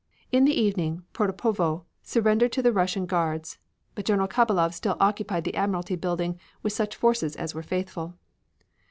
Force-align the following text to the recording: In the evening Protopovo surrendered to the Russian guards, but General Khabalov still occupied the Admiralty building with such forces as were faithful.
In 0.31 0.45
the 0.45 0.59
evening 0.59 1.03
Protopovo 1.13 1.85
surrendered 2.01 2.51
to 2.53 2.63
the 2.63 2.71
Russian 2.73 3.05
guards, 3.05 3.59
but 3.93 4.03
General 4.03 4.27
Khabalov 4.27 4.73
still 4.73 4.97
occupied 4.99 5.43
the 5.43 5.53
Admiralty 5.53 5.95
building 5.95 6.39
with 6.63 6.73
such 6.73 6.95
forces 6.95 7.35
as 7.35 7.53
were 7.53 7.61
faithful. 7.61 8.15